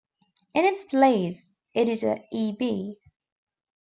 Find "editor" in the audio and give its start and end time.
1.75-2.17